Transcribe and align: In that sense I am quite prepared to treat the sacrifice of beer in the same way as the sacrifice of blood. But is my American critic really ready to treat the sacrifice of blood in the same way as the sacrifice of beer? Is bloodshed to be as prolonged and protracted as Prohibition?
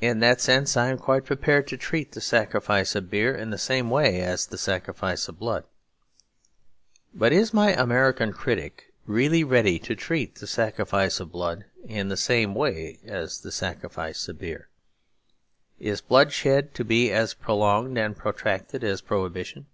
In 0.00 0.20
that 0.20 0.40
sense 0.40 0.78
I 0.78 0.86
am 0.88 0.96
quite 0.96 1.26
prepared 1.26 1.68
to 1.68 1.76
treat 1.76 2.12
the 2.12 2.22
sacrifice 2.22 2.94
of 2.94 3.10
beer 3.10 3.34
in 3.36 3.50
the 3.50 3.58
same 3.58 3.90
way 3.90 4.22
as 4.22 4.46
the 4.46 4.56
sacrifice 4.56 5.28
of 5.28 5.38
blood. 5.38 5.64
But 7.12 7.34
is 7.34 7.52
my 7.52 7.72
American 7.74 8.32
critic 8.32 8.94
really 9.04 9.44
ready 9.44 9.78
to 9.80 9.94
treat 9.94 10.36
the 10.36 10.46
sacrifice 10.46 11.20
of 11.20 11.32
blood 11.32 11.66
in 11.84 12.08
the 12.08 12.16
same 12.16 12.54
way 12.54 12.98
as 13.04 13.42
the 13.42 13.52
sacrifice 13.52 14.26
of 14.26 14.38
beer? 14.38 14.70
Is 15.78 16.00
bloodshed 16.00 16.74
to 16.76 16.82
be 16.82 17.10
as 17.12 17.34
prolonged 17.34 17.98
and 17.98 18.16
protracted 18.16 18.82
as 18.82 19.02
Prohibition? 19.02 19.66